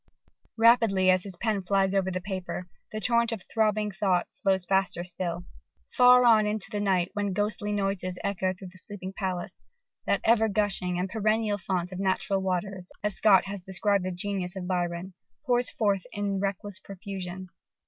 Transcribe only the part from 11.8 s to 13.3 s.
of natural waters," as